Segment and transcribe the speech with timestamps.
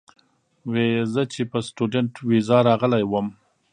[0.71, 3.27] وې ئې زۀ چې پۀ سټوډنټ ويزا راغلی ووم